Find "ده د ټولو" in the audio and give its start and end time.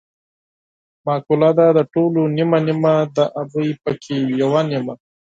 1.57-2.21